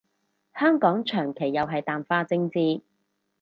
[0.55, 2.81] 香港長期又係淡化政治